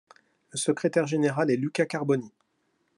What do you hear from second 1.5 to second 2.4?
est Luca Carboni.